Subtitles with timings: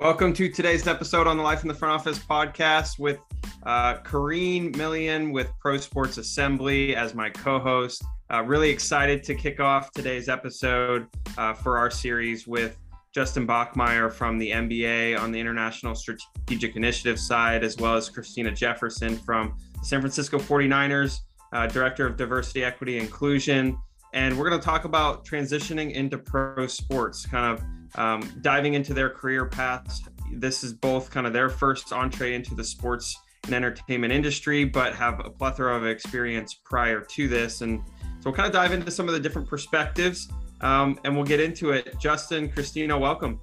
[0.00, 3.18] Welcome to today's episode on the Life in the Front Office podcast with
[3.64, 8.02] uh, Kareen Millian with Pro Sports Assembly as my co host.
[8.32, 11.06] Uh, really excited to kick off today's episode
[11.36, 12.78] uh, for our series with
[13.14, 18.50] Justin Bachmeyer from the NBA on the International Strategic Initiative side, as well as Christina
[18.50, 21.18] Jefferson from the San Francisco 49ers,
[21.52, 23.76] uh, Director of Diversity, Equity, Inclusion.
[24.12, 27.64] And we're going to talk about transitioning into pro sports, kind of
[27.98, 30.02] um, diving into their career paths.
[30.32, 34.94] This is both kind of their first entree into the sports and entertainment industry, but
[34.94, 37.60] have a plethora of experience prior to this.
[37.60, 37.80] And
[38.20, 40.28] so we'll kind of dive into some of the different perspectives
[40.60, 41.98] um, and we'll get into it.
[41.98, 43.40] Justin, Christina, welcome.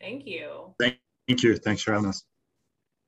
[0.00, 0.74] Thank you.
[0.78, 0.98] Thank
[1.28, 1.56] you.
[1.56, 2.24] Thanks for having us.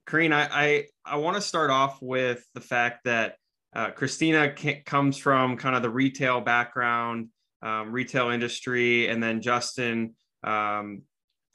[0.09, 3.37] Kareen, I, I, I want to start off with the fact that
[3.75, 7.29] uh, Christina comes from kind of the retail background,
[7.63, 11.03] um, retail industry, and then Justin um,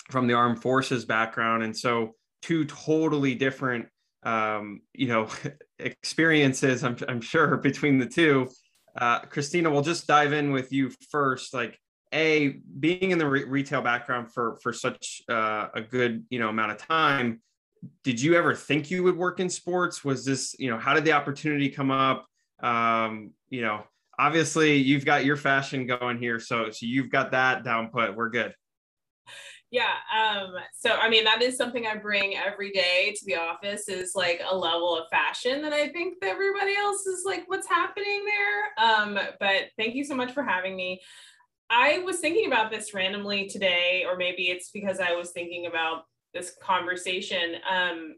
[0.10, 1.64] from the armed forces background.
[1.64, 3.88] And so, two totally different,
[4.24, 5.30] um, you know,
[5.80, 8.50] experiences, I'm, I'm sure, between the two.
[8.98, 11.54] Uh, Christina, we'll just dive in with you first.
[11.54, 11.80] Like,
[12.12, 16.50] a being in the re- retail background for for such uh, a good you know
[16.50, 17.40] amount of time
[18.04, 20.04] did you ever think you would work in sports?
[20.04, 22.26] Was this, you know, how did the opportunity come up?
[22.62, 23.84] Um, you know,
[24.18, 28.16] obviously you've got your fashion going here, so so you've got that down put.
[28.16, 28.54] We're good.
[29.72, 29.94] Yeah.
[30.18, 34.14] Um, so I mean that is something I bring every day to the office is
[34.16, 38.26] like a level of fashion that I think that everybody else is like, what's happening
[38.26, 38.88] there?
[38.90, 41.02] Um, but thank you so much for having me.
[41.70, 46.06] I was thinking about this randomly today, or maybe it's because I was thinking about
[46.34, 47.56] this conversation.
[47.70, 48.16] Um,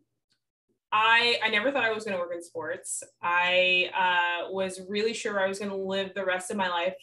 [0.92, 3.04] I I never thought I was going to work in sports.
[3.22, 6.96] I uh, was really sure I was going to live the rest of my life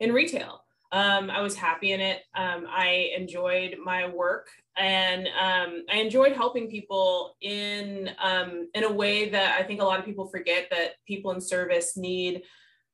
[0.00, 0.62] in retail.
[0.92, 2.22] Um, I was happy in it.
[2.36, 8.92] Um, I enjoyed my work, and um, I enjoyed helping people in um, in a
[8.92, 12.42] way that I think a lot of people forget that people in service need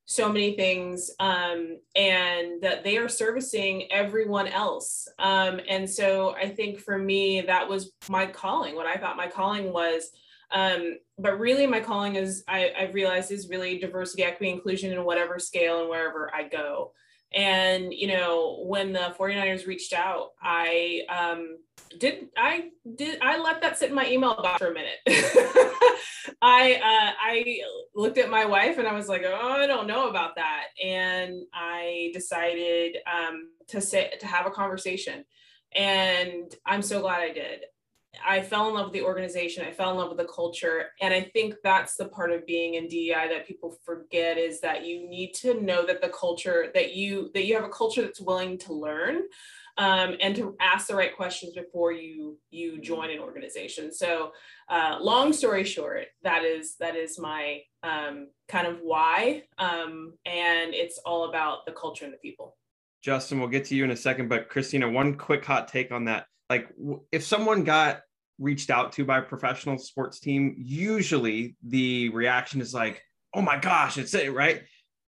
[0.05, 5.09] so many things um, and that they are servicing everyone else.
[5.19, 8.75] Um, and so i think for me that was my calling.
[8.75, 10.11] What i thought my calling was
[10.51, 15.05] um, but really my calling is I, i've realized is really diversity equity inclusion in
[15.05, 16.93] whatever scale and wherever i go
[17.35, 21.59] and you know when the 49ers reached out i um,
[21.99, 24.99] did i did i let that sit in my email box for a minute.
[26.41, 27.61] I uh, i
[27.95, 30.67] looked at my wife and i was like oh i don't know about that.
[30.83, 35.25] And i decided um, to sit to have a conversation.
[35.75, 37.61] And i'm so glad i did
[38.25, 39.65] I fell in love with the organization.
[39.65, 40.91] I fell in love with the culture.
[41.01, 44.85] And I think that's the part of being in DEI that people forget is that
[44.85, 48.21] you need to know that the culture that you that you have a culture that's
[48.21, 49.23] willing to learn
[49.79, 53.93] um, and to ask the right questions before you you join an organization.
[53.93, 54.33] So
[54.69, 59.45] uh, long story short, that is that is my um, kind of why.
[59.59, 62.57] Um, and it's all about the culture and the people.
[63.03, 66.05] Justin, we'll get to you in a second, but Christina, one quick hot take on
[66.05, 66.69] that like
[67.11, 68.03] if someone got
[68.39, 73.03] reached out to by a professional sports team, usually the reaction is like,
[73.35, 74.63] "Oh my gosh, it's it, right?"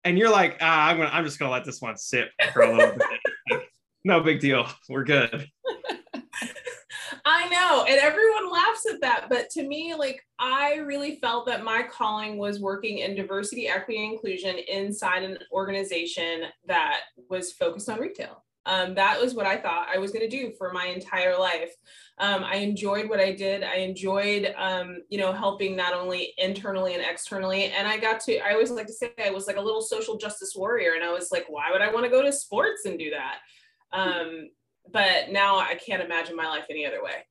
[0.04, 2.76] And you're like, ah, "I'm gonna, I'm just gonna let this one sit for a
[2.76, 2.94] little
[3.48, 3.62] bit.
[4.04, 4.66] no big deal.
[4.86, 5.48] We're good."
[7.24, 11.64] I know, and everyone laughs at that, but to me, like I really felt that
[11.64, 17.88] my calling was working in diversity, equity, and inclusion inside an organization that was focused
[17.88, 18.44] on retail.
[18.70, 21.72] Um, that was what I thought I was going to do for my entire life.
[22.18, 23.64] Um, I enjoyed what I did.
[23.64, 27.64] I enjoyed, um, you know, helping not only internally and externally.
[27.64, 30.16] And I got to, I always like to say I was like a little social
[30.18, 30.92] justice warrior.
[30.94, 33.38] And I was like, why would I want to go to sports and do that?
[33.92, 34.50] Um,
[34.92, 37.26] but now I can't imagine my life any other way.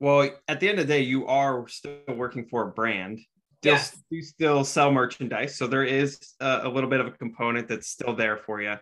[0.00, 3.20] Well, at the end of the day, you are still working for a brand.
[3.60, 4.02] Still, yes.
[4.10, 5.56] You still sell merchandise.
[5.56, 8.74] So there is a, a little bit of a component that's still there for you.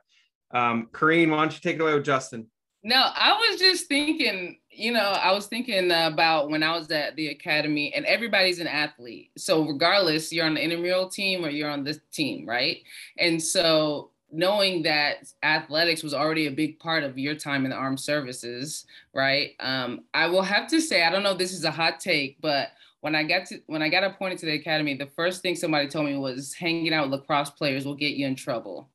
[0.50, 2.46] Um, Kareen, why don't you take it away with Justin?
[2.82, 7.16] No, I was just thinking, you know, I was thinking about when I was at
[7.16, 9.32] the academy, and everybody's an athlete.
[9.36, 12.78] So, regardless, you're on the intramural team or you're on this team, right?
[13.18, 17.76] And so, knowing that athletics was already a big part of your time in the
[17.76, 19.52] armed services, right?
[19.58, 22.68] Um, I will have to say, I don't know this is a hot take, but
[23.00, 25.88] when I got to when I got appointed to the academy, the first thing somebody
[25.88, 28.88] told me was hanging out with lacrosse players will get you in trouble.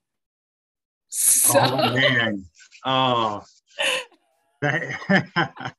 [1.12, 1.60] So.
[1.60, 2.46] Oh man.
[2.86, 3.44] Oh.
[4.62, 5.74] That,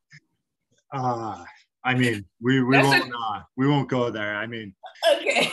[0.93, 1.45] uh,
[1.85, 4.37] I mean, we, we won't a, uh, we won't go there.
[4.37, 4.75] I mean,
[5.17, 5.51] okay.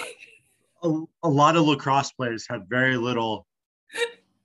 [0.83, 3.47] A, a lot of lacrosse players have very little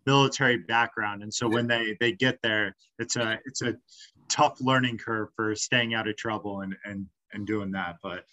[0.06, 3.74] military background, and so when they they get there, it's a it's a
[4.28, 8.24] tough learning curve for staying out of trouble and and and doing that but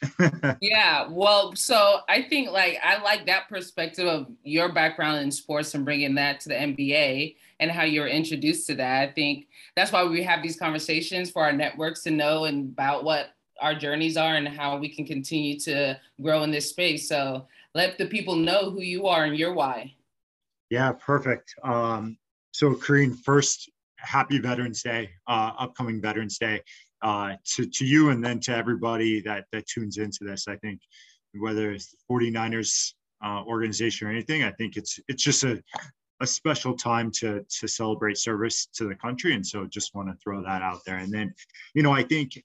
[0.61, 5.73] yeah well so i think like i like that perspective of your background in sports
[5.73, 9.09] and bringing that to the nba and how you're introduced to that.
[9.09, 13.03] I think that's why we have these conversations for our networks to know and about
[13.03, 13.27] what
[13.61, 17.07] our journeys are and how we can continue to grow in this space.
[17.07, 19.93] So let the people know who you are and your why.
[20.71, 21.53] Yeah perfect.
[21.63, 22.17] Um
[22.51, 26.61] so Kareen, first happy Veterans Day, uh, upcoming Veterans Day,
[27.01, 30.47] uh, to, to you and then to everybody that, that tunes into this.
[30.47, 30.79] I think
[31.33, 32.93] whether it's the 49ers
[33.23, 35.61] uh, organization or anything, I think it's it's just a,
[36.21, 39.33] a special time to to celebrate service to the country.
[39.33, 40.97] And so just want to throw that out there.
[40.97, 41.33] And then,
[41.73, 42.41] you know, I think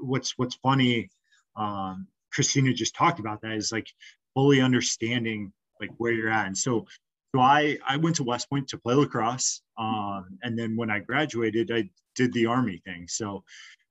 [0.00, 1.10] what's what's funny,
[1.56, 3.88] um, Christina just talked about that is like
[4.34, 6.46] fully understanding like where you're at.
[6.46, 6.86] And so
[7.34, 9.62] so I, I went to West Point to play lacrosse.
[9.78, 13.06] Um, and then when I graduated, I did the Army thing.
[13.08, 13.42] So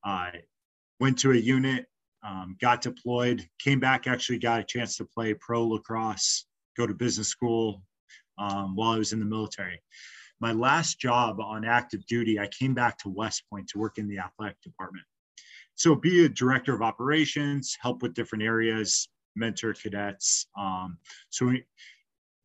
[0.04, 0.42] I
[1.00, 1.88] went to a unit,
[2.24, 6.46] um, got deployed, came back, actually got a chance to play pro lacrosse,
[6.78, 7.82] go to business school
[8.38, 9.82] um, while I was in the military.
[10.40, 14.08] My last job on active duty, I came back to West Point to work in
[14.08, 15.06] the athletic department.
[15.76, 20.48] So be a director of operations, help with different areas, mentor cadets.
[20.58, 20.98] Um,
[21.30, 21.52] so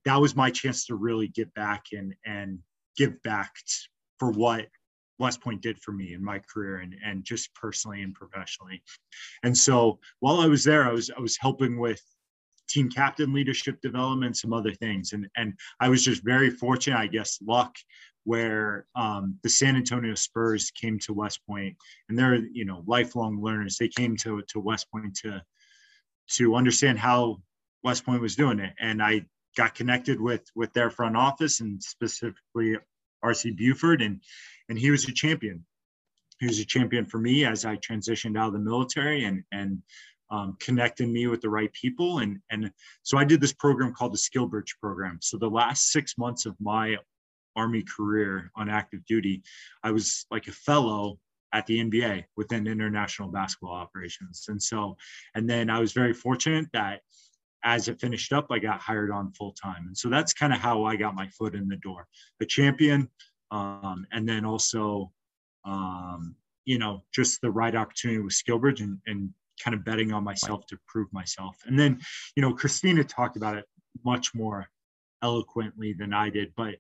[0.07, 2.61] that was my chance to really get back and and
[2.97, 3.53] give back
[4.19, 4.67] for what
[5.19, 8.83] West Point did for me in my career and, and just personally and professionally.
[9.43, 12.01] And so while I was there, I was I was helping with
[12.69, 15.13] team captain leadership development, some other things.
[15.13, 17.75] And and I was just very fortunate, I guess, luck
[18.25, 21.77] where um, the San Antonio Spurs came to West Point
[22.09, 23.77] and they're, you know, lifelong learners.
[23.77, 25.43] They came to, to West Point to
[26.29, 27.41] to understand how
[27.85, 28.73] West Point was doing it.
[28.81, 29.27] And I
[29.57, 32.77] got connected with with their front office and specifically
[33.25, 34.21] RC Buford, and
[34.69, 35.65] and he was a champion.
[36.39, 39.83] He was a champion for me as I transitioned out of the military and and
[40.31, 42.19] um, connecting me with the right people.
[42.19, 42.71] And and
[43.03, 45.19] so I did this program called the Skill Bridge program.
[45.23, 46.97] So the last six months of my
[47.55, 49.43] Army career on active duty,
[49.83, 51.19] I was like a fellow
[51.53, 54.45] at the NBA within international basketball operations.
[54.49, 54.97] And so,
[55.35, 57.01] and then I was very fortunate that
[57.67, 59.89] as it finished up, I got hired on full time.
[59.89, 62.07] And so that's kind of how I got my foot in the door.
[62.39, 63.11] The champion,
[63.51, 65.11] um, and then also,
[65.65, 69.31] um, you know, just the right opportunity with Skillbridge and, and
[69.63, 71.57] kind of betting on myself to prove myself.
[71.67, 72.01] And then,
[72.37, 73.65] you know, Christina talked about it
[74.05, 74.69] much more
[75.21, 76.77] eloquently than I did, but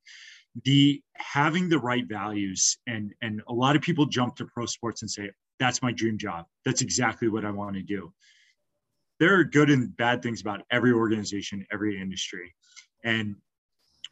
[0.65, 5.03] the having the right values and and a lot of people jump to pro sports
[5.03, 8.11] and say that's my dream job that's exactly what i want to do
[9.19, 12.55] there are good and bad things about every organization, every industry.
[13.05, 13.37] And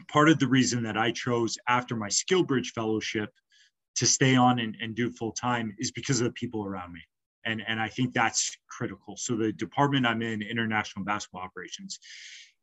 [0.08, 3.30] part of the reason that I chose after my SkillBridge fellowship
[3.96, 7.00] to stay on and, and do full time is because of the people around me.
[7.46, 9.16] And, and I think that's critical.
[9.16, 11.98] So the department I'm in, international basketball operations,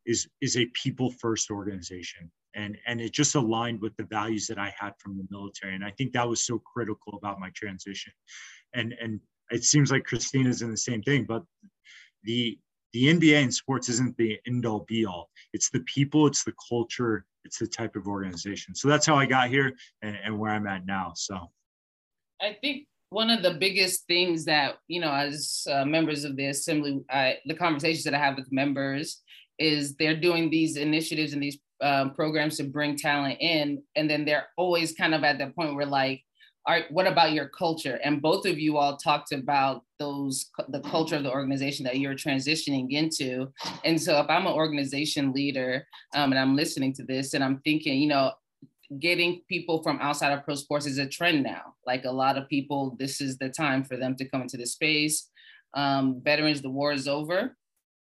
[0.04, 2.30] is is a people first organization.
[2.54, 5.74] And, and it just aligned with the values that I had from the military.
[5.74, 8.12] And I think that was so critical about my transition.
[8.74, 11.44] And and it seems like Christina's in the same thing, but
[12.24, 12.58] the
[12.92, 15.30] the NBA in sports isn't the end all be all.
[15.52, 18.74] It's the people, it's the culture, it's the type of organization.
[18.74, 21.12] So that's how I got here and, and where I'm at now.
[21.14, 21.50] So
[22.40, 26.46] I think one of the biggest things that, you know, as uh, members of the
[26.46, 29.22] assembly, I, the conversations that I have with members
[29.58, 33.82] is they're doing these initiatives and these um, programs to bring talent in.
[33.96, 36.22] And then they're always kind of at that point where like,
[36.66, 37.98] all right, what about your culture?
[38.04, 42.14] And both of you all talked about those the culture of the organization that you're
[42.26, 43.52] transitioning into.
[43.84, 47.58] And so if I'm an organization leader um, and I'm listening to this and I'm
[47.60, 48.32] thinking, you know,
[48.98, 51.74] getting people from outside of pro sports is a trend now.
[51.86, 54.66] Like a lot of people, this is the time for them to come into the
[54.66, 55.30] space.
[55.74, 57.56] Um, veterans, the war is over,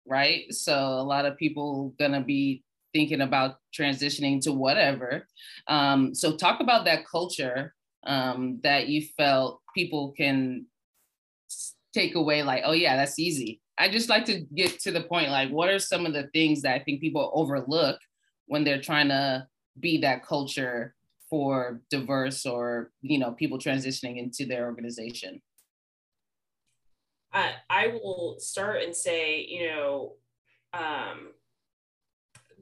[0.06, 0.42] right?
[0.52, 2.62] So a lot of people gonna be
[2.92, 5.26] thinking about transitioning to whatever.
[5.66, 7.74] Um, so talk about that culture
[8.06, 10.66] um, that you felt people can
[11.96, 13.60] take away like oh yeah that's easy.
[13.78, 16.62] I just like to get to the point like what are some of the things
[16.62, 17.98] that i think people overlook
[18.46, 19.46] when they're trying to
[19.78, 20.94] be that culture
[21.28, 25.42] for diverse or you know people transitioning into their organization?
[27.32, 30.12] I, I will start and say you know
[30.72, 31.32] um,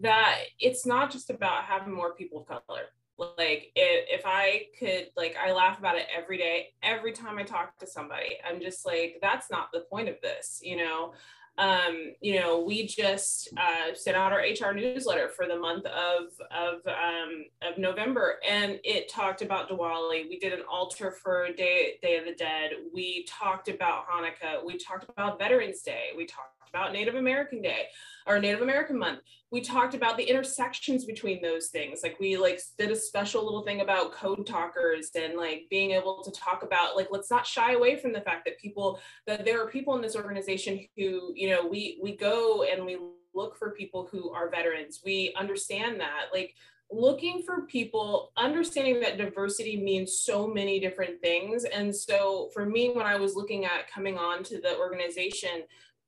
[0.01, 2.87] that it's not just about having more people of color
[3.19, 7.43] like if, if i could like i laugh about it every day every time i
[7.43, 11.13] talk to somebody i'm just like that's not the point of this you know
[11.57, 16.25] um, you know, we just uh, sent out our HR newsletter for the month of
[16.51, 20.29] of um, of November, and it talked about Diwali.
[20.29, 22.73] We did an altar for Day Day of the Dead.
[22.93, 24.65] We talked about Hanukkah.
[24.65, 26.09] We talked about Veterans Day.
[26.17, 27.87] We talked about Native American Day
[28.27, 29.21] or Native American Month.
[29.51, 32.01] We talked about the intersections between those things.
[32.03, 36.23] Like we like did a special little thing about code talkers and like being able
[36.25, 39.63] to talk about like let's not shy away from the fact that people that there
[39.63, 42.99] are people in this organization who you know we we go and we
[43.35, 45.01] look for people who are veterans.
[45.05, 46.55] We understand that like
[46.91, 52.91] looking for people understanding that diversity means so many different things and so for me
[52.91, 55.63] when i was looking at coming on to the organization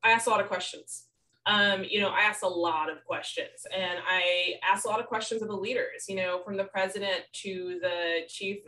[0.07, 1.07] I asked a lot of questions.
[1.47, 5.07] Um, you know, I asked a lot of questions and I asked a lot of
[5.07, 8.59] questions of the leaders, you know, from the president to the chief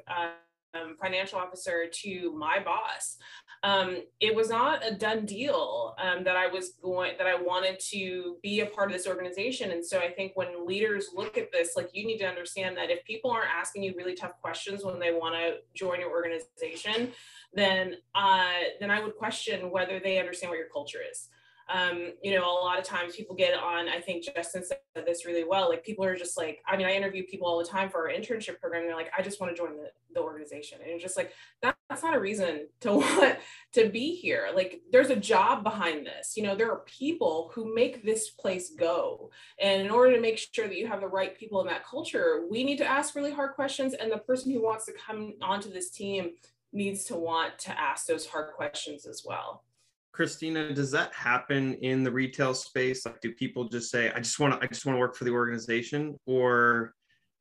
[0.75, 3.17] um, financial officer to my boss.
[3.63, 7.81] Um, it was not a done deal um, that I was going, that I wanted
[7.91, 9.73] to be a part of this organization.
[9.73, 12.91] And so I think when leaders look at this, like you need to understand that
[12.91, 17.13] if people aren't asking you really tough questions when they want to join your organization,
[17.53, 21.29] then uh, then I would question whether they understand what your culture is.
[21.69, 25.27] Um, you know, a lot of times people get on, I think Justin said this
[25.27, 25.69] really well.
[25.69, 28.15] Like people are just like, I mean, I interview people all the time for our
[28.15, 28.87] internship program.
[28.87, 30.79] they're like, I just want to join the, the organization.
[30.87, 31.33] And just like,
[31.63, 33.39] that, that's not a reason to want
[33.75, 34.49] to be here.
[34.55, 36.37] Like there's a job behind this.
[36.37, 39.31] You know, there are people who make this place go.
[39.61, 42.47] And in order to make sure that you have the right people in that culture,
[42.51, 43.95] we need to ask really hard questions.
[43.95, 46.31] And the person who wants to come onto this team
[46.73, 49.65] needs to want to ask those hard questions as well.
[50.13, 53.07] Christina, does that happen in the retail space?
[53.07, 55.25] Like, do people just say, "I just want to, I just want to work for
[55.25, 56.95] the organization," or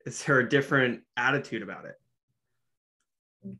[0.05, 1.95] is there a different attitude about it?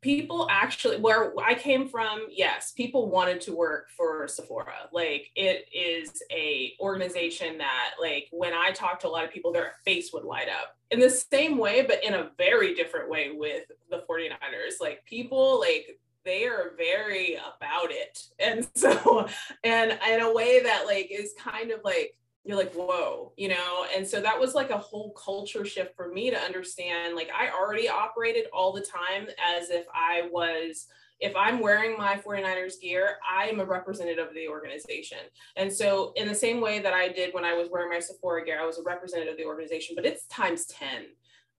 [0.02, 5.66] people actually where i came from yes people wanted to work for sephora like it
[5.72, 10.12] is a organization that like when i talk to a lot of people their face
[10.12, 14.04] would light up in the same way but in a very different way with the
[14.10, 18.20] 49ers like people like they are very about it.
[18.38, 19.28] And so
[19.64, 23.86] and in a way that like is kind of like you're like whoa you know?
[23.96, 27.50] And so that was like a whole culture shift for me to understand like i
[27.50, 30.88] already operated all the time as if i was
[31.20, 35.18] if i'm wearing my 49ers gear i am a representative of the organization.
[35.56, 38.46] And so in the same way that i did when i was wearing my sephora
[38.46, 40.88] gear i was a representative of the organization but it's times 10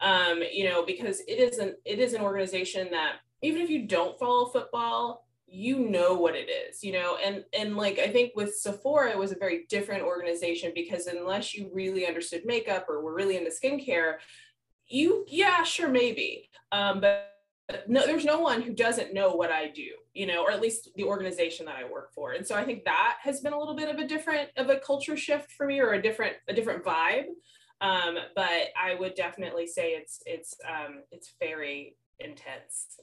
[0.00, 3.86] um, you know because it is an it is an organization that even if you
[3.86, 7.16] don't follow football you know what it is you know?
[7.24, 11.54] And and like i think with sephora it was a very different organization because unless
[11.54, 14.16] you really understood makeup or were really into skincare
[14.88, 16.48] you yeah sure maybe.
[16.72, 17.34] Um, but
[17.86, 20.88] no there's no one who doesn't know what i do you know or at least
[20.96, 22.32] the organization that i work for.
[22.32, 24.78] And so i think that has been a little bit of a different of a
[24.78, 27.26] culture shift for me or a different a different vibe.
[27.80, 32.98] Um, but i would definitely say it's it's um, it's very intense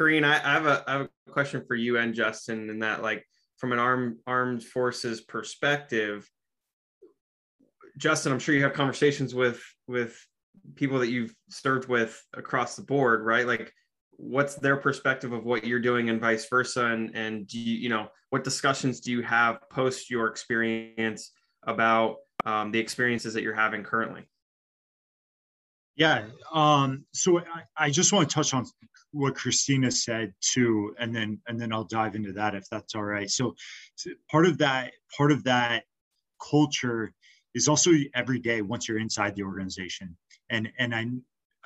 [0.00, 3.02] Kareen, I, I, have a I have a question for you and Justin, in that
[3.02, 3.26] like
[3.58, 6.26] from an armed armed forces perspective,
[7.98, 10.18] Justin, I'm sure you have conversations with with
[10.74, 13.46] people that you've served with across the board, right?
[13.46, 13.74] Like,
[14.12, 17.88] what's their perspective of what you're doing, and vice versa, and and do you you
[17.90, 21.32] know what discussions do you have post your experience
[21.64, 24.29] about um, the experiences that you're having currently?
[25.96, 26.26] Yeah.
[26.52, 28.64] Um, so I, I, just want to touch on
[29.12, 33.02] what Christina said too, and then and then I'll dive into that if that's all
[33.02, 33.28] right.
[33.28, 33.54] So,
[33.96, 35.84] so part of that part of that
[36.50, 37.12] culture
[37.54, 40.16] is also every day once you're inside the organization,
[40.48, 41.06] and and I,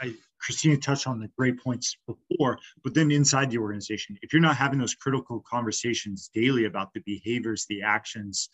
[0.00, 4.42] I Christina touched on the great points before, but then inside the organization, if you're
[4.42, 8.48] not having those critical conversations daily about the behaviors, the actions,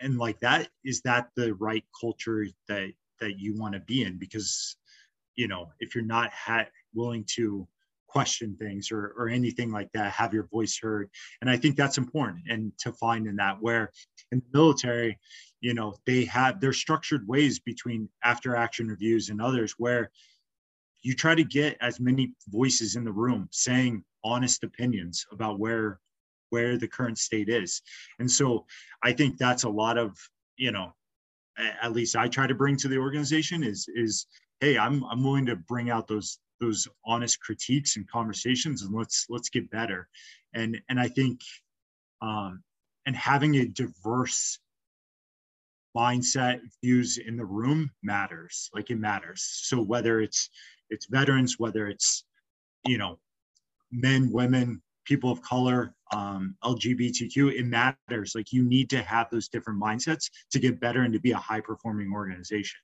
[0.00, 4.18] and like that, is that the right culture that that you want to be in?
[4.18, 4.76] Because
[5.36, 7.68] you know if you're not ha- willing to
[8.08, 11.98] question things or, or anything like that have your voice heard and i think that's
[11.98, 13.90] important and to find in that where
[14.32, 15.18] in the military
[15.60, 20.10] you know they have their structured ways between after action reviews and others where
[21.02, 26.00] you try to get as many voices in the room saying honest opinions about where
[26.50, 27.82] where the current state is
[28.18, 28.64] and so
[29.02, 30.16] i think that's a lot of
[30.56, 30.92] you know
[31.58, 34.26] at least i try to bring to the organization is is
[34.60, 39.26] hey i'm i'm willing to bring out those those honest critiques and conversations and let's
[39.28, 40.08] let's get better.
[40.54, 41.40] And and i think
[42.22, 42.62] um
[43.04, 44.58] and having a diverse
[45.96, 48.68] mindset views in the room matters.
[48.74, 49.42] Like it matters.
[49.62, 50.50] So whether it's
[50.90, 52.24] it's veterans whether it's
[52.86, 53.18] you know
[53.90, 58.34] men women people of color um, LGBTQ, it matters.
[58.34, 61.36] Like you need to have those different mindsets to get better and to be a
[61.36, 62.78] high performing organization.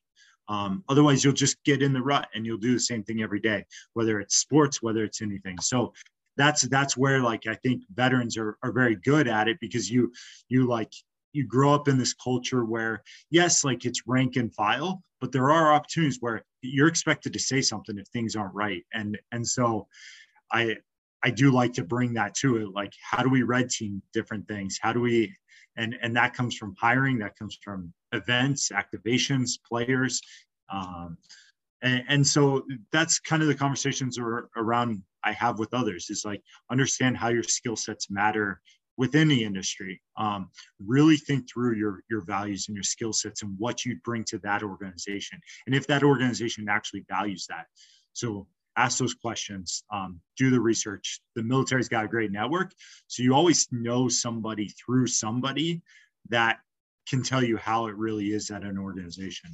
[0.48, 3.40] Um, otherwise, you'll just get in the rut and you'll do the same thing every
[3.40, 3.64] day,
[3.94, 5.58] whether it's sports, whether it's anything.
[5.60, 5.92] So
[6.36, 10.12] that's that's where like I think veterans are are very good at it because you
[10.48, 10.92] you like
[11.32, 15.50] you grow up in this culture where yes like it's rank and file but there
[15.50, 19.86] are opportunities where you're expected to say something if things aren't right and and so
[20.52, 20.76] i
[21.24, 24.46] i do like to bring that to it like how do we red team different
[24.48, 24.78] things?
[24.80, 25.34] How do we
[25.76, 30.20] and and that comes from hiring that comes from events activations players
[30.72, 31.16] um,
[31.82, 32.62] and, and so
[32.92, 37.28] that's kind of the conversations are around i have with others is like understand how
[37.28, 38.60] your skill sets matter
[38.96, 40.00] within the industry.
[40.16, 40.50] Um,
[40.84, 44.38] really think through your your values and your skill sets and what you bring to
[44.38, 47.66] that organization and if that organization actually values that.
[48.12, 52.72] So ask those questions um, do the research the military's got a great network
[53.06, 55.82] so you always know somebody through somebody
[56.28, 56.58] that
[57.08, 59.50] can tell you how it really is at an organization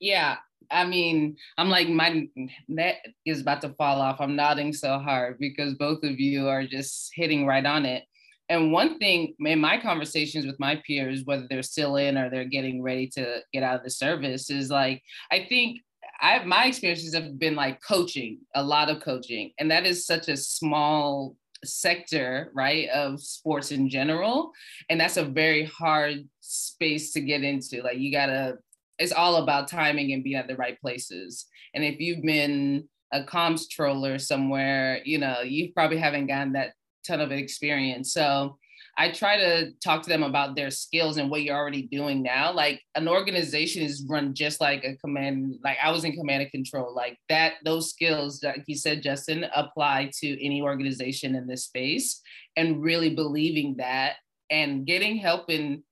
[0.00, 0.36] yeah
[0.70, 2.28] I mean, I'm like, my
[2.68, 4.20] net is about to fall off.
[4.20, 8.04] I'm nodding so hard because both of you are just hitting right on it.
[8.48, 12.44] And one thing in my conversations with my peers, whether they're still in or they're
[12.44, 15.80] getting ready to get out of the service, is like, I think
[16.20, 19.52] I my experiences have been like coaching, a lot of coaching.
[19.58, 24.52] And that is such a small sector, right, of sports in general.
[24.88, 27.82] And that's a very hard space to get into.
[27.82, 28.58] Like you gotta
[28.98, 31.46] it's all about timing and being at the right places.
[31.74, 36.72] And if you've been a comptroller somewhere, you know, you probably haven't gotten that
[37.06, 38.12] ton of experience.
[38.12, 38.58] So
[38.98, 42.52] I try to talk to them about their skills and what you're already doing now.
[42.52, 46.50] Like an organization is run just like a command, like I was in command and
[46.50, 51.64] control, like that, those skills, like you said, Justin, apply to any organization in this
[51.64, 52.22] space
[52.56, 54.14] and really believing that
[54.50, 55.82] and getting help in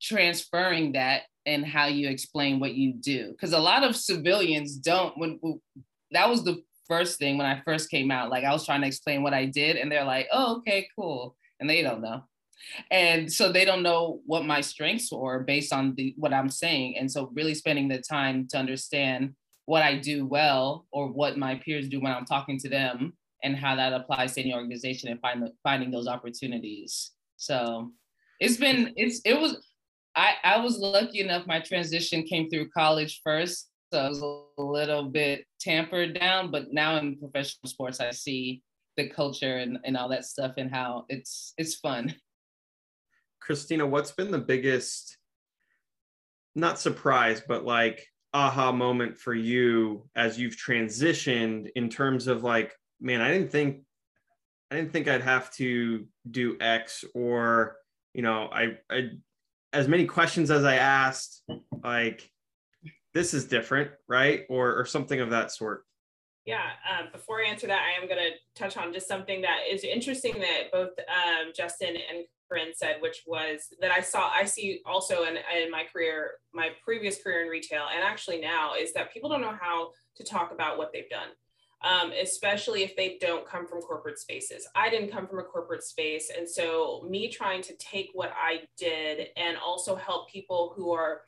[0.00, 3.32] transferring that and how you explain what you do.
[3.32, 5.38] Because a lot of civilians don't when,
[6.12, 8.30] that was the first thing when i first came out.
[8.30, 11.36] Like i was trying to explain what i did and they're like oh okay cool
[11.60, 12.22] and they don't know.
[12.90, 16.96] And so they don't know what my strengths were based on the what i'm saying.
[16.98, 19.34] And so really spending the time to understand
[19.66, 23.56] what i do well or what my peers do when i'm talking to them and
[23.56, 27.12] how that applies to any organization and find the, finding those opportunities.
[27.36, 27.92] So
[28.40, 29.56] it's been it's it was
[30.16, 33.70] I, I was lucky enough, my transition came through college first.
[33.92, 38.62] So I was a little bit tampered down, but now in professional sports, I see
[38.98, 42.14] the culture and, and all that stuff and how it's it's fun.
[43.40, 45.16] Christina, what's been the biggest,
[46.54, 52.74] not surprise, but like aha moment for you as you've transitioned in terms of like,
[53.00, 53.84] man, I didn't think
[54.70, 57.76] I didn't think I'd have to do X or
[58.12, 59.10] you know, I I
[59.72, 61.42] as many questions as I asked,
[61.84, 62.28] like
[63.14, 64.44] this is different, right?
[64.50, 65.84] Or or something of that sort.
[66.48, 66.70] Yeah.
[66.90, 69.84] Um, before I answer that, I am going to touch on just something that is
[69.84, 74.80] interesting that both um, Justin and Corinne said, which was that I saw, I see
[74.86, 79.12] also in, in my career, my previous career in retail, and actually now, is that
[79.12, 81.28] people don't know how to talk about what they've done
[81.82, 84.66] um, especially if they don't come from corporate spaces.
[84.74, 86.28] I didn't come from a corporate space.
[86.36, 91.20] And so, me trying to take what I did and also help people who are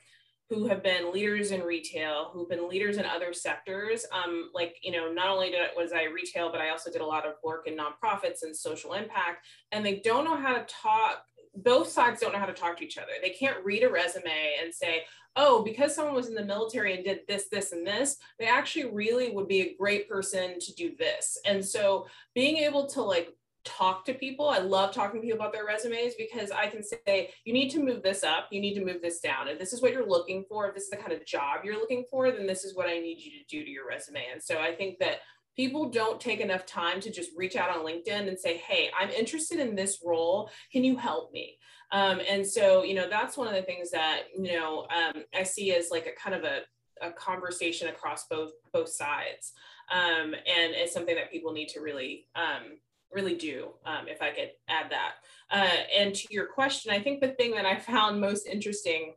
[0.51, 4.05] who have been leaders in retail, who've been leaders in other sectors.
[4.11, 7.05] Um, like, you know, not only did, was I retail, but I also did a
[7.05, 9.45] lot of work in nonprofits and social impact.
[9.71, 12.85] And they don't know how to talk both sides don't know how to talk to
[12.85, 13.11] each other.
[13.21, 15.03] They can't read a resume and say,
[15.35, 18.85] oh, because someone was in the military and did this, this, and this, they actually
[18.85, 21.37] really would be a great person to do this.
[21.45, 25.53] And so being able to like talk to people, I love talking to people about
[25.53, 28.85] their resumes because I can say, you need to move this up, you need to
[28.85, 29.47] move this down.
[29.47, 31.79] If this is what you're looking for, if this is the kind of job you're
[31.79, 34.25] looking for, then this is what I need you to do to your resume.
[34.31, 35.19] And so I think that
[35.55, 39.09] people don't take enough time to just reach out on LinkedIn and say, hey, I'm
[39.09, 40.49] interested in this role.
[40.71, 41.57] Can you help me?
[41.91, 45.43] Um, and so, you know, that's one of the things that, you know, um, I
[45.43, 46.61] see as like a kind of a,
[47.01, 49.51] a conversation across both both sides.
[49.91, 52.77] Um, and it's something that people need to really um,
[53.13, 55.13] really do um, if I could add that.
[55.49, 59.15] Uh, and to your question, I think the thing that I found most interesting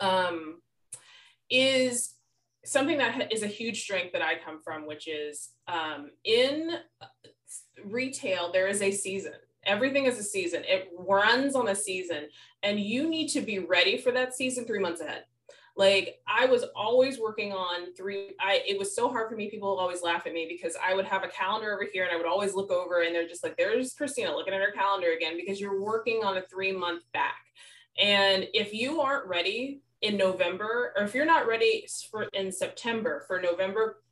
[0.00, 0.60] um,
[1.50, 2.14] is
[2.64, 6.72] something that is a huge strength that I come from, which is um, in
[7.84, 9.32] retail, there is a season.
[9.64, 10.62] Everything is a season.
[10.66, 12.28] It runs on a season,
[12.62, 15.24] and you need to be ready for that season three months ahead.
[15.80, 18.34] Like I was always working on three.
[18.38, 19.48] I it was so hard for me.
[19.48, 22.18] People always laugh at me because I would have a calendar over here and I
[22.18, 25.38] would always look over and they're just like, there's Christina looking at her calendar again
[25.38, 27.46] because you're working on a three month back.
[27.98, 33.24] And if you aren't ready in November, or if you're not ready for in September
[33.26, 34.02] for November,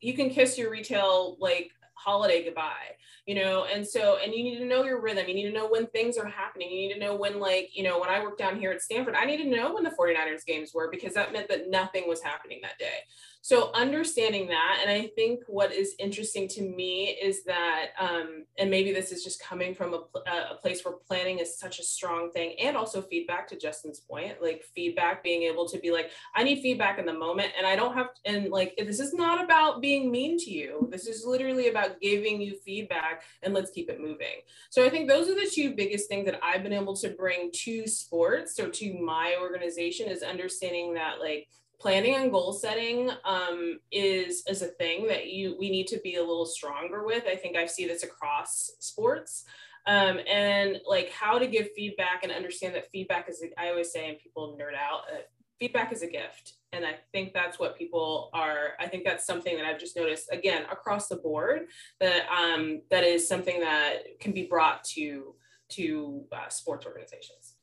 [0.00, 1.70] you can kiss your retail like
[2.04, 3.66] holiday goodbye you know?
[3.72, 5.28] And so and you need to know your rhythm.
[5.28, 6.70] You need to know when things are happening.
[6.70, 9.14] You need to know when like you know when i worked down here at stanford
[9.14, 12.22] i needed to know when the 49ers games were because that meant that nothing was
[12.22, 13.00] happening that day
[13.42, 18.70] so understanding that and i think what is interesting to me is that um, and
[18.70, 22.30] maybe this is just coming from a, a place where planning is such a strong
[22.30, 26.42] thing and also feedback to justin's point like feedback being able to be like i
[26.42, 29.80] need feedback in the moment and i don't have and like this is not about
[29.80, 30.88] being mean to you.
[30.90, 34.40] This is literally about giving you feedback and let's keep it moving.
[34.70, 37.50] So i think those are the two biggest things that i've been able to bring
[37.52, 41.48] to sports or to my organization is understanding that like
[41.82, 46.14] planning and goal setting um, is is a thing that you we need to be
[46.14, 47.24] a little stronger with.
[47.26, 49.44] I think I see this across sports.
[49.84, 54.08] Um, and like how to give feedback and understand that feedback is I always say
[54.08, 55.22] and people nerd out uh,
[55.58, 59.56] feedback is a gift and i think that's what people are i think that's something
[59.56, 61.66] that i've just noticed again across the board
[62.00, 65.36] that um, that is something that can be brought to
[65.68, 67.54] to uh, sports organizations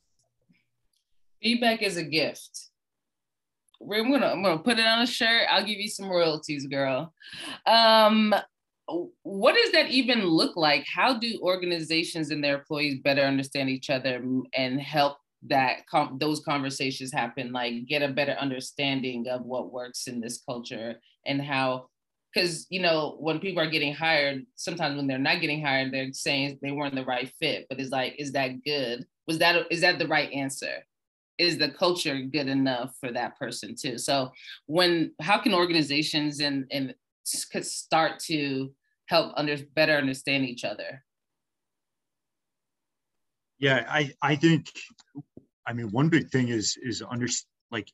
[1.42, 2.70] feedback is a gift
[3.82, 5.44] I'm gonna I'm gonna put it on a shirt.
[5.50, 7.14] I'll give you some royalties, girl.
[7.66, 8.36] Um,
[9.24, 10.86] what does that even look like?
[10.92, 14.24] How do organizations and their employees better understand each other
[14.56, 17.52] and help that com- those conversations happen?
[17.52, 21.90] Like get a better understanding of what works in this culture and how
[22.34, 26.14] because you know when people are getting hired sometimes when they're not getting hired they're
[26.14, 29.82] saying they weren't the right fit but it's like is that good was that is
[29.82, 30.86] that the right answer
[31.40, 33.98] is the culture good enough for that person too?
[33.98, 34.32] So
[34.68, 36.94] when how can organizations and and
[37.52, 38.72] could start to
[39.08, 41.04] help under better understand each other?
[43.58, 44.68] Yeah i i think
[45.66, 47.28] i mean one big thing is is under
[47.72, 47.88] like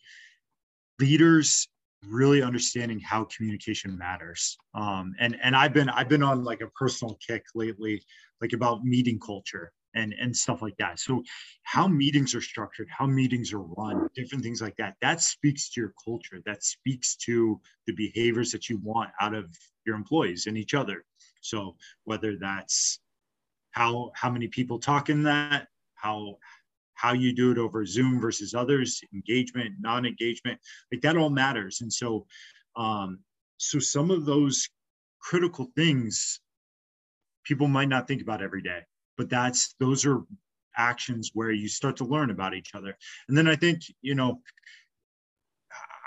[0.99, 1.67] leaders
[2.07, 4.57] really understanding how communication matters.
[4.75, 8.03] Um and and i've been i've been on like a personal kick lately
[8.41, 10.99] like about meeting culture and and stuff like that.
[10.99, 11.23] So
[11.63, 15.81] how meetings are structured how meetings are run different things like that that speaks to
[15.81, 16.41] your culture.
[16.45, 19.49] That speaks to the behaviors that you want out of
[19.85, 21.03] your employees and each other.
[21.41, 22.99] So whether that's
[23.71, 26.37] how how many people talk in that how
[26.93, 30.59] how you do it over zoom versus others engagement non-engagement
[30.91, 31.81] like that all matters.
[31.81, 32.25] And so
[32.75, 33.19] um
[33.57, 34.69] so some of those
[35.19, 36.39] critical things
[37.43, 38.81] people might not think about every day
[39.17, 40.21] but that's those are
[40.77, 42.97] actions where you start to learn about each other.
[43.27, 44.41] And then i think you know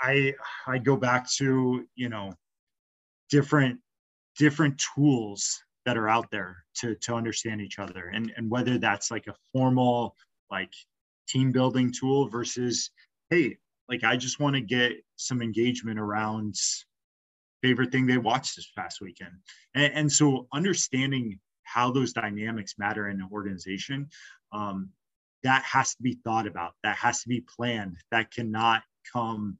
[0.01, 0.33] i
[0.67, 2.33] i go back to you know
[3.29, 3.79] different
[4.37, 8.11] different tools that are out there to to understand each other.
[8.13, 10.15] And and whether that's like a formal
[10.51, 10.73] like
[11.27, 12.89] team building tool versus
[13.29, 13.55] hey
[13.87, 16.55] like i just want to get some engagement around
[17.61, 19.33] favorite thing they watched this past weekend.
[19.75, 21.39] And, and so understanding
[21.71, 24.09] how those dynamics matter in an organization
[24.51, 24.89] um,
[25.43, 29.57] that has to be thought about that has to be planned that cannot come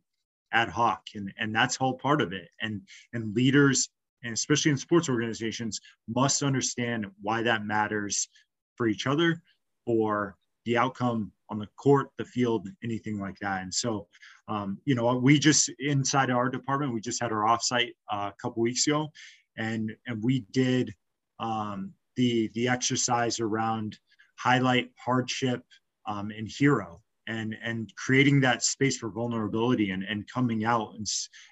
[0.51, 2.49] ad hoc and, and that's all part of it.
[2.61, 2.81] And
[3.13, 3.89] and leaders
[4.23, 8.27] and especially in sports organizations must understand why that matters
[8.75, 9.41] for each other
[9.85, 13.63] for the outcome on the court the field anything like that.
[13.63, 14.07] And so
[14.47, 18.35] um, you know we just inside our department we just had our offsite uh, a
[18.41, 19.09] couple weeks ago
[19.57, 20.93] and and we did
[21.39, 23.97] um, the the exercise around
[24.37, 25.61] highlight hardship
[26.05, 31.07] um, and hero and and creating that space for vulnerability and, and coming out and,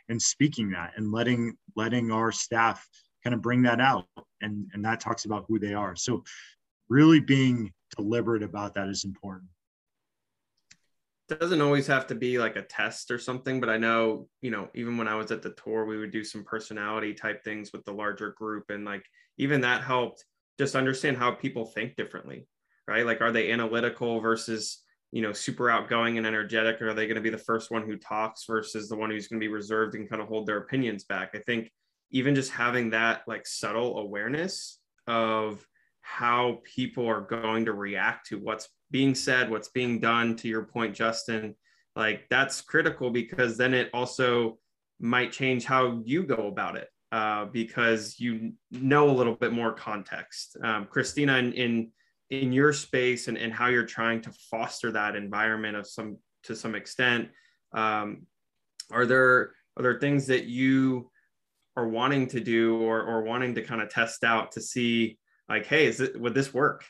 [0.09, 2.85] and speaking that and letting letting our staff
[3.23, 4.07] kind of bring that out.
[4.41, 5.95] And and that talks about who they are.
[5.95, 6.25] So
[6.89, 9.49] really being deliberate about that is important.
[11.29, 14.49] It doesn't always have to be like a test or something but i know you
[14.49, 17.73] know even when i was at the tour we would do some personality type things
[17.73, 19.03] with the larger group and like
[19.37, 20.23] even that helped
[20.57, 22.47] just understand how people think differently,
[22.87, 23.05] right?
[23.05, 26.81] Like, are they analytical versus, you know, super outgoing and energetic?
[26.81, 29.27] Or are they going to be the first one who talks versus the one who's
[29.27, 31.31] going to be reserved and kind of hold their opinions back?
[31.35, 31.71] I think
[32.11, 35.65] even just having that like subtle awareness of
[36.01, 40.63] how people are going to react to what's being said, what's being done, to your
[40.63, 41.55] point, Justin,
[41.95, 44.57] like that's critical because then it also
[44.99, 49.73] might change how you go about it uh, because you know a little bit more
[49.73, 50.57] context.
[50.63, 51.91] Um, Christina, in, in,
[52.29, 56.55] in your space and, and how you're trying to foster that environment of some to
[56.55, 57.29] some extent,
[57.73, 58.27] Um,
[58.91, 61.11] are there are there things that you
[61.75, 65.17] are wanting to do or or wanting to kind of test out to see
[65.49, 66.85] like, hey, is it would this work?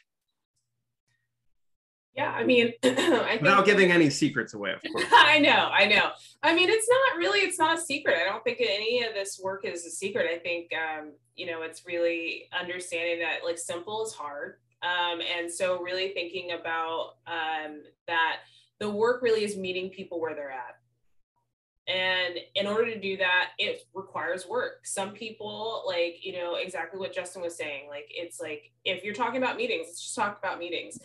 [2.17, 5.06] Yeah, I mean, I think, Without giving any secrets away, of course.
[5.12, 6.10] I know, I know.
[6.41, 8.17] I mean, it's not really, it's not a secret.
[8.19, 10.25] I don't think any of this work is a secret.
[10.34, 14.56] I think, um, you know, it's really understanding that like simple is hard.
[14.82, 18.38] Um, and so really thinking about um, that
[18.80, 20.80] the work really is meeting people where they're at.
[21.88, 24.86] And in order to do that, it requires work.
[24.86, 27.88] Some people, like, you know, exactly what Justin was saying.
[27.89, 30.99] Like, it's like, if you're talking about meetings, let's just talk about meetings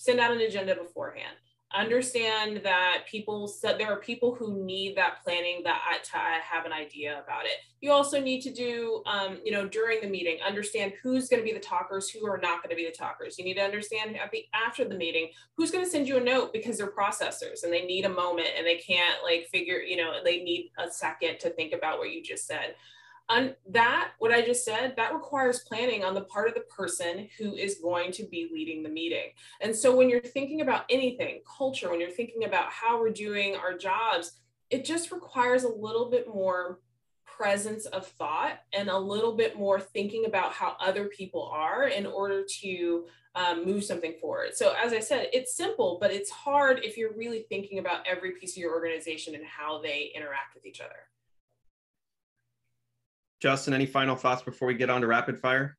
[0.00, 1.36] send out an agenda beforehand.
[1.74, 6.72] Understand that people said there are people who need that planning that to have an
[6.72, 7.58] idea about it.
[7.82, 11.46] You also need to do um, you know during the meeting understand who's going to
[11.46, 13.38] be the talkers who are not going to be the talkers.
[13.38, 14.16] You need to understand
[14.54, 17.84] after the meeting who's going to send you a note because they're processors and they
[17.84, 21.50] need a moment and they can't like figure you know they need a second to
[21.50, 22.74] think about what you just said
[23.30, 27.28] and that what i just said that requires planning on the part of the person
[27.38, 31.40] who is going to be leading the meeting and so when you're thinking about anything
[31.58, 34.32] culture when you're thinking about how we're doing our jobs
[34.70, 36.80] it just requires a little bit more
[37.24, 42.04] presence of thought and a little bit more thinking about how other people are in
[42.04, 44.54] order to um, move something forward.
[44.54, 48.32] So, as I said, it's simple, but it's hard if you're really thinking about every
[48.32, 51.06] piece of your organization and how they interact with each other.
[53.40, 55.76] Justin, any final thoughts before we get on to rapid fire?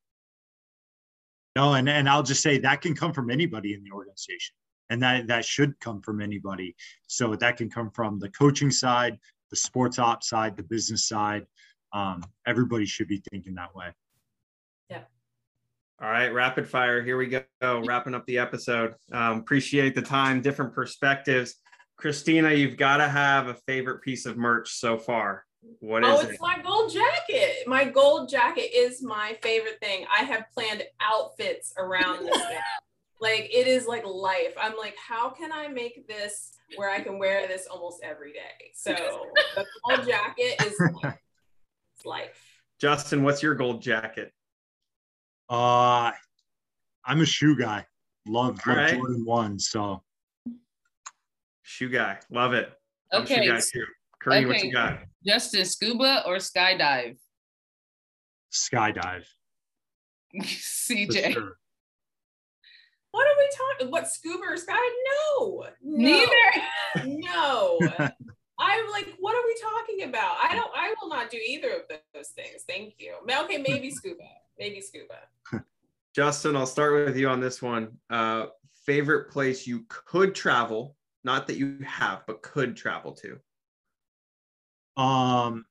[1.56, 4.56] No, and, and I'll just say that can come from anybody in the organization.
[4.90, 6.76] And that, that should come from anybody.
[7.08, 9.18] So that can come from the coaching side,
[9.50, 11.46] the sports ops side, the business side.
[11.94, 13.88] Um, everybody should be thinking that way.
[14.90, 15.04] Yeah.
[16.02, 17.02] All right, rapid fire.
[17.02, 17.44] Here we go.
[17.62, 18.96] Wrapping up the episode.
[19.12, 21.56] Um, appreciate the time, different perspectives.
[21.98, 25.46] Christina, you've got to have a favorite piece of merch so far.
[25.80, 26.30] What is oh, it?
[26.32, 27.68] it's my gold jacket.
[27.68, 30.06] My gold jacket is my favorite thing.
[30.16, 32.60] I have planned outfits around this thing.
[33.24, 34.56] Like it is like life.
[34.60, 38.72] I'm like, how can I make this where I can wear this almost every day?
[38.74, 38.96] So
[39.56, 41.20] the gold jacket is life.
[42.04, 42.44] Life.
[42.80, 44.34] Justin, what's your gold jacket?
[45.48, 46.14] Uh,
[47.06, 47.86] I'm a shoe guy.
[48.26, 48.96] Love, love right.
[48.96, 49.60] Jordan one.
[49.60, 50.02] So
[51.72, 52.18] Shoe guy.
[52.30, 52.70] Love it.
[53.14, 53.48] I'm a shoe Okay.
[53.48, 53.86] guy too.
[54.22, 55.00] Kareem, what you got?
[55.26, 57.18] Justin, scuba or skydive?
[58.52, 59.24] skydive.
[60.42, 61.34] CJ.
[61.34, 61.58] sure.
[63.12, 63.92] What are we talking?
[63.92, 64.78] What scuba or sky?
[65.38, 67.06] No, no, Neither.
[67.06, 67.80] no.
[68.60, 70.38] I'm like, what are we talking about?
[70.42, 70.72] I don't.
[70.76, 71.82] I will not do either of
[72.14, 72.64] those things.
[72.68, 73.16] Thank you.
[73.30, 74.24] Okay, maybe scuba.
[74.58, 75.64] Maybe scuba.
[76.16, 77.98] Justin, I'll start with you on this one.
[78.10, 78.48] Uh,
[78.86, 83.40] favorite place you could travel, not that you have, but could travel to.
[84.98, 85.66] Um,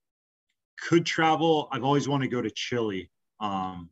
[0.81, 1.69] could travel.
[1.71, 3.11] I've always wanted to go to Chile.
[3.41, 3.91] Um,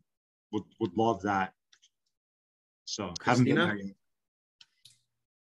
[0.53, 1.53] would would love that.
[2.85, 3.67] So haven't been Christina?
[3.67, 3.95] there yet.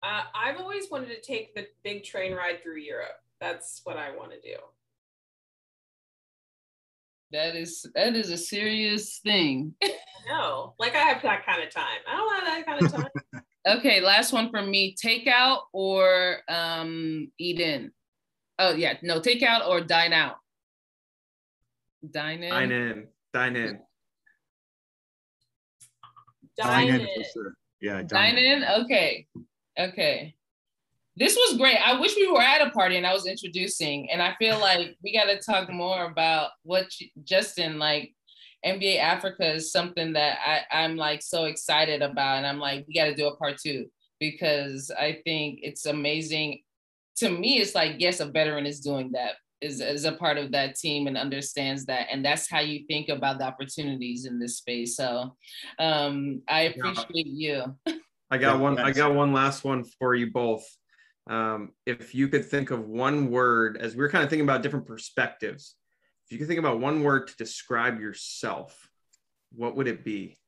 [0.02, 3.20] Uh, I've always wanted to take the big train ride through Europe.
[3.40, 4.56] That's what I want to do.
[7.32, 9.74] That is that is a serious thing.
[10.28, 12.00] No, like I have that kind of time.
[12.04, 13.42] I don't have that kind of time.
[13.68, 14.94] Okay, last one from me.
[14.94, 17.92] Takeout or um eat in?
[18.58, 20.36] Oh yeah, no, takeout or dine out.
[22.10, 22.50] Dine in.
[22.50, 23.08] Dine in.
[23.32, 23.80] Dine in.
[26.56, 27.06] Dine in in.
[27.06, 27.54] for sure.
[27.80, 28.64] Yeah, Dine in?
[28.82, 29.26] Okay.
[29.78, 30.34] Okay.
[31.16, 31.78] This was great.
[31.78, 34.10] I wish we were at a party and I was introducing.
[34.10, 38.14] And I feel like we got to talk more about what you, Justin, like
[38.64, 42.38] NBA Africa is something that I, I'm like so excited about.
[42.38, 43.86] And I'm like, we got to do a part two
[44.18, 46.62] because I think it's amazing.
[47.18, 50.52] To me, it's like, yes, a veteran is doing that, is, is a part of
[50.52, 52.08] that team and understands that.
[52.10, 54.96] And that's how you think about the opportunities in this space.
[54.96, 55.34] So
[55.78, 57.74] um, I appreciate you.
[58.30, 58.78] I got one.
[58.78, 60.64] I got one last one for you both.
[61.28, 64.62] Um, if you could think of one word, as we are kind of thinking about
[64.62, 65.74] different perspectives,
[66.26, 68.88] if you could think about one word to describe yourself,
[69.52, 70.38] what would it be?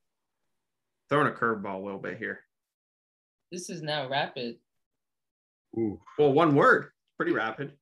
[1.09, 2.41] Throwing a curveball a little bit here.
[3.51, 4.57] This is now rapid.
[5.77, 6.01] Ooh.
[6.19, 7.73] Well, one word, pretty rapid.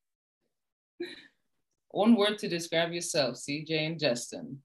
[1.90, 4.62] One word to describe yourself, CJ and Justin.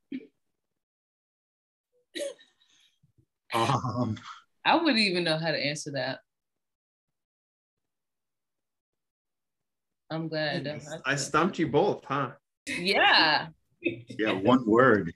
[3.53, 4.17] Um,
[4.65, 6.19] I wouldn't even know how to answer that.
[10.10, 12.31] I'm glad I I stumped you both, huh?
[12.67, 13.47] Yeah.
[13.81, 15.13] yeah, one word.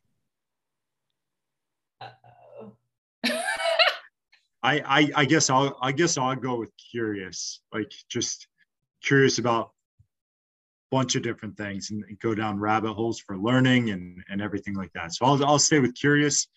[4.66, 7.62] I, I I guess I'll I guess I'll go with curious.
[7.72, 8.48] Like just
[9.04, 13.92] curious about a bunch of different things and, and, go down rabbit holes for learning
[13.92, 15.14] and, and everything like that.
[15.14, 16.48] So I'll, I'll stay with curious.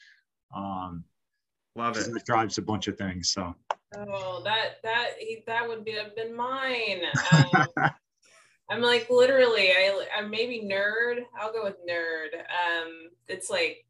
[0.57, 1.05] Um,
[1.77, 2.09] Love it.
[2.09, 3.31] It drives a bunch of things.
[3.31, 3.55] So.
[3.97, 5.11] Oh, that that
[5.47, 7.03] that would be have been mine.
[7.33, 7.91] Um,
[8.71, 11.23] I'm like literally, I I'm maybe nerd.
[11.39, 12.35] I'll go with nerd.
[12.39, 13.87] Um, it's like,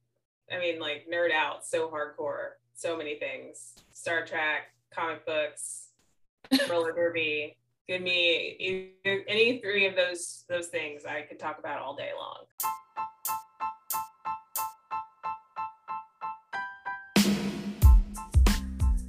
[0.53, 2.51] I mean, like nerd out so hardcore.
[2.81, 3.75] So many things.
[3.93, 5.89] Star Trek, comic books,
[6.71, 7.57] roller derby.
[7.89, 8.55] Give me
[9.05, 11.05] either, any three of those those things.
[11.05, 12.45] I could talk about all day long.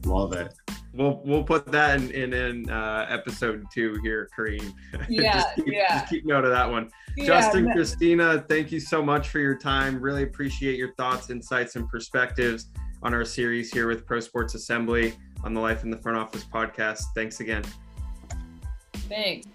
[0.04, 0.52] Love it.
[0.96, 4.74] We'll we'll put that in in, in uh, episode two here, Kareem.
[5.08, 6.00] Yeah, just keep, yeah.
[6.00, 6.90] Just keep note of that one.
[7.16, 7.74] Yeah, Justin, no.
[7.74, 10.02] Christina, thank you so much for your time.
[10.02, 12.72] Really appreciate your thoughts, insights, and perspectives
[13.04, 16.46] on our series here with Pro Sports Assembly on the Life in the Front Office
[16.46, 17.02] podcast.
[17.16, 17.64] Thanks again.
[18.94, 19.48] Thanks.